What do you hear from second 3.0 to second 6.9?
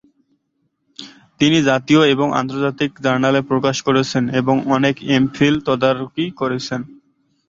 জার্নালে প্রকাশ করেছেন এবং অনেক এমফিল তদারকি করেছেন।